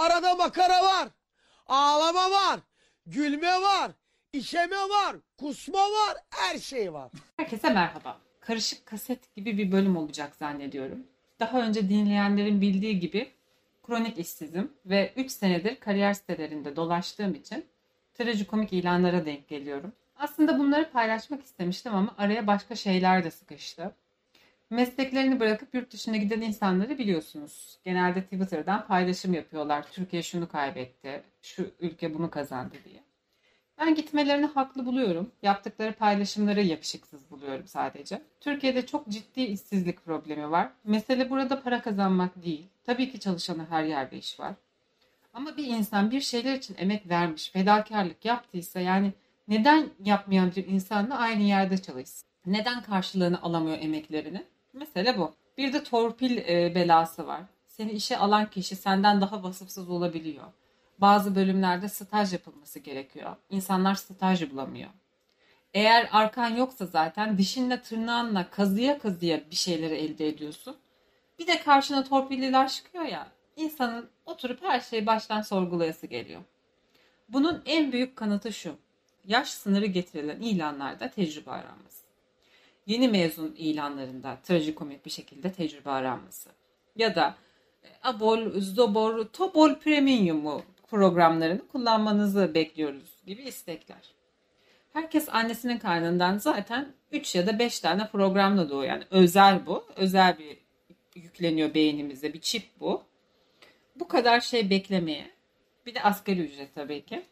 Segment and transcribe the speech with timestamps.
[0.00, 1.08] Arada makara var.
[1.66, 2.60] Ağlama var.
[3.06, 3.90] Gülme var.
[4.32, 5.16] işeme var.
[5.38, 6.16] Kusma var.
[6.30, 7.10] Her şey var.
[7.36, 8.18] Herkese merhaba.
[8.40, 11.06] Karışık kaset gibi bir bölüm olacak zannediyorum.
[11.40, 13.32] Daha önce dinleyenlerin bildiği gibi
[13.82, 17.66] kronik işsizim ve 3 senedir kariyer sitelerinde dolaştığım için
[18.14, 19.92] trajikomik ilanlara denk geliyorum.
[20.16, 23.94] Aslında bunları paylaşmak istemiştim ama araya başka şeyler de sıkıştı.
[24.70, 27.78] Mesleklerini bırakıp yurt dışına giden insanları biliyorsunuz.
[27.84, 29.92] Genelde Twitter'dan paylaşım yapıyorlar.
[29.92, 33.02] Türkiye şunu kaybetti, şu ülke bunu kazandı diye.
[33.78, 35.32] Ben gitmelerini haklı buluyorum.
[35.42, 38.22] Yaptıkları paylaşımları yakışıksız buluyorum sadece.
[38.40, 40.72] Türkiye'de çok ciddi işsizlik problemi var.
[40.84, 42.66] Mesele burada para kazanmak değil.
[42.84, 44.54] Tabii ki çalışanı her yerde iş var.
[45.34, 49.12] Ama bir insan bir şeyler için emek vermiş, fedakarlık yaptıysa yani
[49.48, 52.28] neden yapmayan bir insanla aynı yerde çalışsın?
[52.46, 54.46] Neden karşılığını alamıyor emeklerini?
[54.72, 55.34] Mesele bu.
[55.58, 57.40] Bir de torpil e, belası var.
[57.66, 60.44] Seni işe alan kişi senden daha vasıfsız olabiliyor.
[60.98, 63.36] Bazı bölümlerde staj yapılması gerekiyor.
[63.50, 64.90] İnsanlar staj bulamıyor.
[65.74, 70.76] Eğer arkan yoksa zaten dişinle tırnağınla kazıya kazıya bir şeyleri elde ediyorsun.
[71.38, 73.26] Bir de karşına torpilliler çıkıyor ya.
[73.56, 76.40] İnsanın oturup her şeyi baştan sorgulayası geliyor.
[77.28, 78.76] Bunun en büyük kanıtı şu.
[79.24, 82.09] Yaş sınırı getirilen ilanlarda tecrübe aranması.
[82.90, 86.50] Yeni mezun ilanlarında trajikomik bir şekilde tecrübe aranması.
[86.96, 87.34] Ya da
[87.84, 94.14] e, Abol, Zobor, Tobol Premium'u programlarını kullanmanızı bekliyoruz gibi istekler.
[94.92, 98.88] Herkes annesinin karnından zaten 3 ya da 5 tane programla doğuyor.
[98.88, 99.84] Yani özel bu.
[99.96, 100.58] Özel bir
[101.14, 103.02] yükleniyor beynimize bir çip bu.
[103.96, 105.30] Bu kadar şey beklemeye.
[105.86, 107.22] Bir de asgari ücret tabii ki.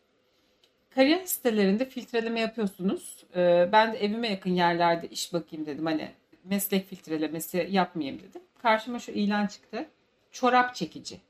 [0.95, 3.25] Kariyer sitelerinde filtreleme yapıyorsunuz.
[3.37, 5.87] Ee, ben de evime yakın yerlerde iş bakayım dedim.
[5.87, 6.11] Hani
[6.45, 8.43] meslek filtrelemesi yapmayayım dedim.
[8.63, 9.89] Karşıma şu ilan çıktı.
[10.33, 11.21] Çorap çekici.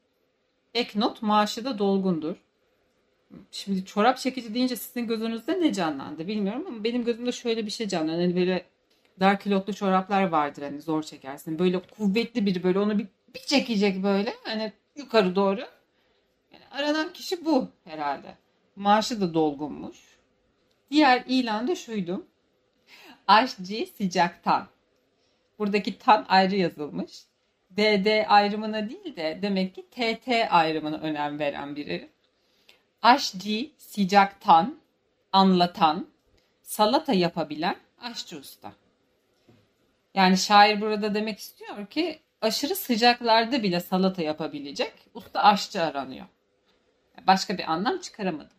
[0.74, 2.36] Ek not maaşı da dolgundur.
[3.50, 7.88] Şimdi çorap çekici deyince sizin gözünüzde ne canlandı bilmiyorum ama benim gözümde şöyle bir şey
[7.88, 8.20] canlandı.
[8.20, 8.64] Hani böyle
[9.20, 11.58] dar kilotlu çoraplar vardır hani zor çekersin.
[11.58, 15.60] Böyle kuvvetli biri böyle onu bir, bir çekecek böyle hani yukarı doğru.
[16.52, 18.34] Yani aranan kişi bu herhalde.
[18.78, 19.96] Maaşı da dolgunmuş.
[20.90, 22.26] Diğer ilan da şuydu.
[23.26, 24.66] Aşçı sıcaktan.
[25.58, 27.22] Buradaki tan ayrı yazılmış.
[27.76, 32.10] DD ayrımına değil de demek ki TT ayrımına önem veren biri.
[33.02, 34.78] Aşçı sıcaktan,
[35.32, 36.06] anlatan,
[36.62, 38.72] salata yapabilen aşçı usta.
[40.14, 46.26] Yani şair burada demek istiyor ki aşırı sıcaklarda bile salata yapabilecek usta aşçı aranıyor.
[47.26, 48.57] Başka bir anlam çıkaramadım.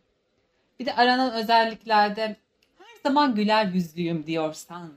[0.79, 2.35] Bir de aranan özelliklerde
[2.77, 4.93] her zaman güler yüzlüyüm diyorsan,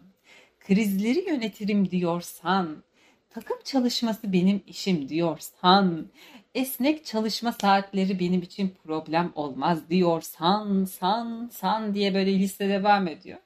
[0.61, 2.85] krizleri yönetirim diyorsan,
[3.31, 6.07] takım çalışması benim işim diyorsan,
[6.55, 13.39] esnek çalışma saatleri benim için problem olmaz diyorsan, san, san diye böyle liste devam ediyor.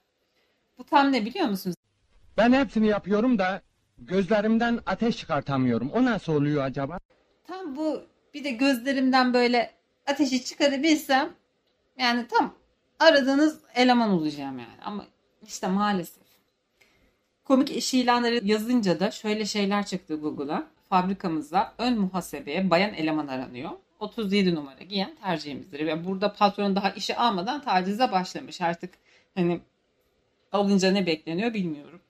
[0.79, 1.77] Bu tam ne biliyor musunuz?
[2.37, 3.63] Ben hepsini yapıyorum da
[3.99, 5.91] gözlerimden ateş çıkartamıyorum.
[5.91, 6.99] O nasıl oluyor acaba?
[7.47, 8.03] Tam bu
[8.35, 9.71] bir de gözlerimden böyle
[10.07, 11.35] ateşi çıkarabilsem
[11.99, 12.55] yani tam
[12.99, 14.83] aradığınız eleman olacağım yani.
[14.85, 15.07] Ama
[15.47, 16.27] işte maalesef.
[17.45, 20.67] Komik iş ilanları yazınca da şöyle şeyler çıktı Google'a.
[20.89, 23.71] Fabrikamızda ön muhasebeye bayan eleman aranıyor.
[24.01, 25.87] 37 numara giyen tercihimizdir.
[25.87, 28.61] Ve burada patron daha işe almadan tacize başlamış.
[28.61, 28.95] Artık
[29.35, 29.61] hani
[30.53, 32.01] alınca ne bekleniyor bilmiyorum.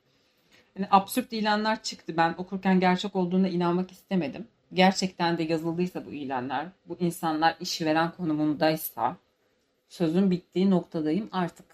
[0.76, 2.16] Yani absürt ilanlar çıktı.
[2.16, 4.48] Ben okurken gerçek olduğuna inanmak istemedim.
[4.72, 9.16] Gerçekten de yazıldıysa bu ilanlar, bu insanlar işveren konumundaysa
[9.88, 11.66] sözün bittiği noktadayım artık.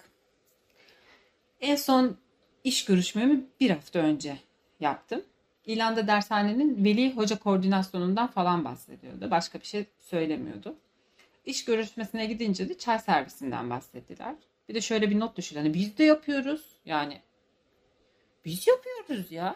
[1.61, 2.17] En son
[2.63, 4.37] iş görüşmemi bir hafta önce
[4.79, 5.21] yaptım.
[5.65, 9.31] İlanda dershanenin veli hoca koordinasyonundan falan bahsediyordu.
[9.31, 10.75] Başka bir şey söylemiyordu.
[11.45, 14.35] İş görüşmesine gidince de çay servisinden bahsettiler.
[14.69, 15.55] Bir de şöyle bir not düşün.
[15.55, 16.65] Hani biz de yapıyoruz.
[16.85, 17.21] Yani
[18.45, 19.55] biz yapıyoruz ya.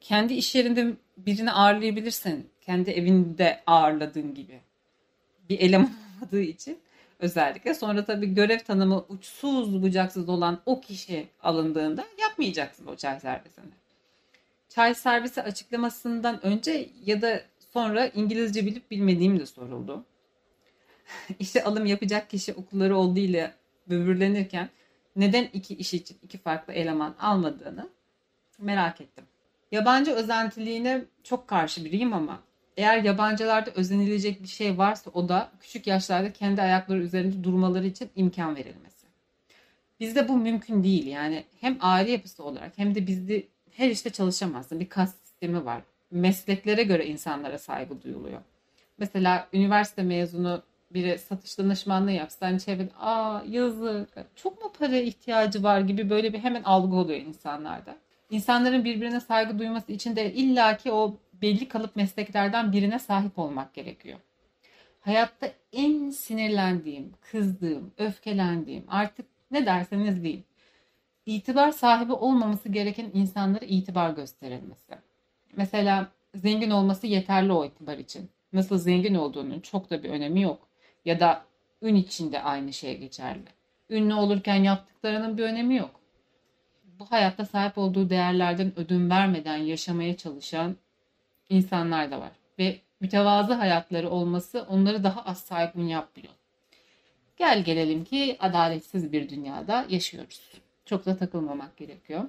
[0.00, 2.50] Kendi iş yerinde birini ağırlayabilirsin.
[2.60, 4.60] Kendi evinde ağırladığın gibi.
[5.48, 6.78] Bir eleman olmadığı için
[7.20, 7.74] özellikle.
[7.74, 13.72] Sonra tabii görev tanımı uçsuz bucaksız olan o kişi alındığında yapmayacaksın o çay servisini.
[14.68, 20.04] Çay servisi açıklamasından önce ya da sonra İngilizce bilip bilmediğim de soruldu.
[21.38, 23.54] İşte alım yapacak kişi okulları olduğu ile
[23.86, 24.68] böbürlenirken
[25.16, 27.88] neden iki iş için iki farklı eleman almadığını
[28.58, 29.24] merak ettim.
[29.72, 32.40] Yabancı özentiliğine çok karşı biriyim ama
[32.80, 38.10] eğer yabancılarda özenilecek bir şey varsa o da küçük yaşlarda kendi ayakları üzerinde durmaları için
[38.16, 39.06] imkan verilmesi.
[40.00, 41.06] Bizde bu mümkün değil.
[41.06, 44.80] Yani hem aile yapısı olarak hem de bizde her işte çalışamazsın.
[44.80, 45.82] Bir kas sistemi var.
[46.10, 48.40] Mesleklere göre insanlara saygı duyuluyor.
[48.98, 55.62] Mesela üniversite mezunu biri satış danışmanlığı yapsa hani çevrede aa yazık çok mu para ihtiyacı
[55.62, 57.96] var gibi böyle bir hemen algı oluyor insanlarda.
[58.30, 64.18] İnsanların birbirine saygı duyması için de illaki o belli kalıp mesleklerden birine sahip olmak gerekiyor.
[65.00, 70.44] Hayatta en sinirlendiğim, kızdığım, öfkelendiğim artık ne derseniz deyin.
[71.26, 74.94] İtibar sahibi olmaması gereken insanlara itibar gösterilmesi.
[75.56, 78.30] Mesela zengin olması yeterli o itibar için.
[78.52, 80.68] Nasıl zengin olduğunun çok da bir önemi yok.
[81.04, 81.44] Ya da
[81.82, 83.44] ün içinde aynı şey geçerli.
[83.90, 86.00] Ünlü olurken yaptıklarının bir önemi yok.
[86.84, 90.76] Bu hayatta sahip olduğu değerlerden ödün vermeden yaşamaya çalışan
[91.50, 92.30] insanlar da var.
[92.58, 96.32] Ve mütevazı hayatları olması onları daha az saygın yapmıyor.
[97.36, 100.40] Gel gelelim ki adaletsiz bir dünyada yaşıyoruz.
[100.86, 102.24] Çok da takılmamak gerekiyor.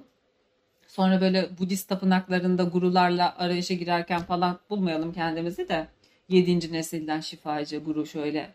[0.88, 5.88] Sonra böyle Budist tapınaklarında gurularla arayışa girerken falan bulmayalım kendimizi de.
[6.29, 8.50] Yedinci nesilden şifacı guru şöyle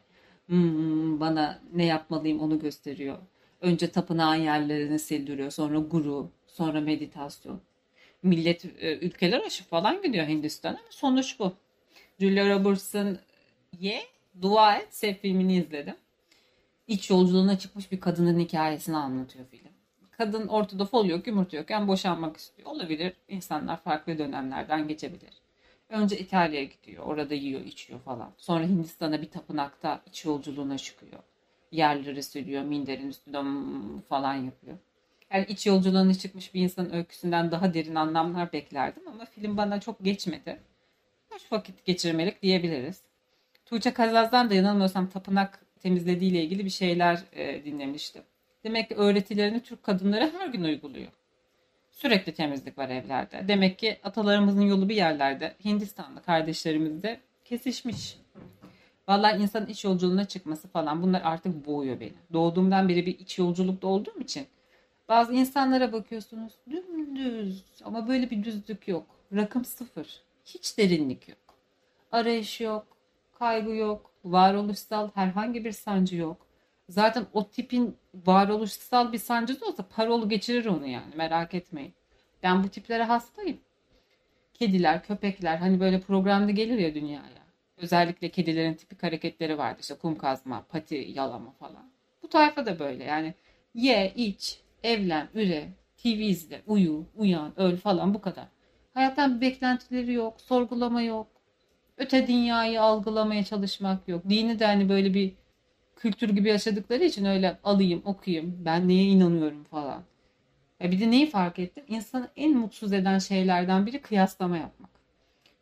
[0.47, 3.19] "Hmm, bana ne yapmalıyım onu gösteriyor.
[3.61, 5.51] Önce tapınağın yerlerini sildiriyor.
[5.51, 7.61] Sonra guru, sonra meditasyon.
[8.27, 11.53] Millet e, ülkeler aşı falan gidiyor Hindistan'a sonuç bu.
[12.21, 13.19] Julia Roberts'ın
[13.81, 14.03] Ye,
[14.43, 15.95] Dua Et Sev filmini izledim.
[16.89, 19.71] İç yolculuğuna çıkmış bir kadının hikayesini anlatıyor film.
[20.11, 22.69] Kadın ortada fol yok, yumurta yokken boşanmak istiyor.
[22.69, 23.13] Olabilir.
[23.29, 25.31] İnsanlar farklı dönemlerden geçebilir.
[25.89, 27.05] Önce İtalya'ya gidiyor.
[27.05, 28.33] Orada yiyor, içiyor falan.
[28.37, 31.23] Sonra Hindistan'a bir tapınakta iç yolculuğuna çıkıyor.
[31.71, 33.39] Yerleri sürüyor, minderin üstünde
[34.09, 34.77] falan yapıyor.
[35.33, 40.05] Yani iç yolculuğuna çıkmış bir insanın öyküsünden daha derin anlamlar beklerdim ama film bana çok
[40.05, 40.61] geçmedi.
[41.29, 43.03] Hoş vakit geçirmelik diyebiliriz.
[43.67, 48.23] Tuğçe Kazaz'dan da yanılmıyorsam tapınak temizlediğiyle ilgili bir şeyler e, dinlemiştim.
[48.65, 51.13] Demek ki öğretilerini Türk kadınları her gün uyguluyor.
[51.91, 53.49] Sürekli temizlik var evlerde.
[53.49, 58.19] Demek ki atalarımızın yolu bir yerlerde Hindistanlı kardeşlerimiz de kesişmiş.
[59.09, 62.15] Vallahi insanın iç yolculuğuna çıkması falan bunlar artık boğuyor beni.
[62.33, 64.47] Doğduğumdan beri bir iç yolculukta olduğum için
[65.09, 69.07] bazı insanlara bakıyorsunuz dümdüz ama böyle bir düzlük yok.
[69.33, 70.23] Rakım sıfır.
[70.45, 71.39] Hiç derinlik yok.
[72.13, 72.87] Arayış yok.
[73.39, 74.11] Kaygı yok.
[74.25, 76.47] Varoluşsal herhangi bir sancı yok.
[76.89, 81.95] Zaten o tipin varoluşsal bir sancısı olsa parolu geçirir onu yani merak etmeyin.
[82.43, 83.61] Ben bu tiplere hastayım.
[84.55, 87.47] Kediler, köpekler hani böyle programda gelir ya dünyaya.
[87.77, 91.91] Özellikle kedilerin tipik hareketleri vardı işte kum kazma, pati yalama falan.
[92.23, 93.35] Bu tayfa da böyle yani
[93.75, 98.49] ye, iç, evlen, üre, TV izle, uyu, uyan, öl falan bu kadar.
[98.95, 101.27] Hayattan bir beklentileri yok, sorgulama yok.
[101.99, 104.23] Öte dünyayı algılamaya çalışmak yok.
[104.29, 105.33] Dini de hani böyle bir
[105.97, 110.03] kültür gibi yaşadıkları için öyle alayım, okuyayım, ben neye inanıyorum falan.
[110.81, 111.85] Ya bir de neyi fark ettim?
[111.89, 114.91] İnsanı en mutsuz eden şeylerden biri kıyaslama yapmak.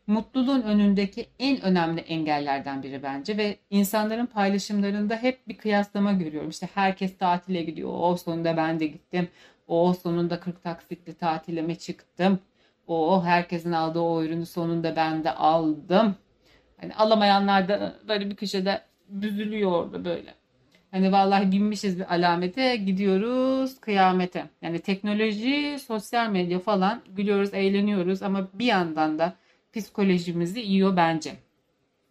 [0.07, 6.49] Mutluluğun önündeki en önemli engellerden biri bence ve insanların paylaşımlarında hep bir kıyaslama görüyorum.
[6.49, 7.89] İşte herkes tatile gidiyor.
[7.93, 9.27] O sonunda ben de gittim.
[9.67, 12.39] O sonunda 40 taksitli tatilime çıktım.
[12.87, 16.15] O herkesin aldığı o ürünü sonunda ben de aldım.
[16.81, 20.33] Hani alamayanlar da böyle bir köşede büzülüyor orada böyle.
[20.91, 24.45] Hani vallahi binmişiz bir alamete gidiyoruz kıyamete.
[24.61, 29.35] Yani teknoloji, sosyal medya falan gülüyoruz, eğleniyoruz ama bir yandan da
[29.75, 31.35] psikolojimizi yiyor bence.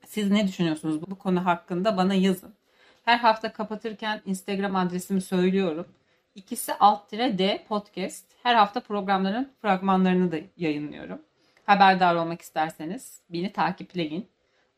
[0.06, 2.54] Siz ne düşünüyorsunuz bu konu hakkında bana yazın.
[3.04, 5.86] Her hafta kapatırken Instagram adresimi söylüyorum.
[6.34, 8.24] İkisi alt tire D podcast.
[8.42, 11.18] Her hafta programların fragmanlarını da yayınlıyorum.
[11.66, 14.26] Haberdar olmak isterseniz beni takipleyin.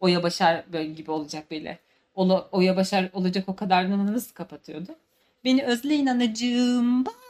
[0.00, 1.78] Oya Başar böyle gibi olacak böyle.
[2.14, 4.96] Ola, Oya Başar olacak o kadar nasıl kapatıyordu?
[5.44, 7.06] Beni özleyin anacığım.
[7.06, 7.25] Bye.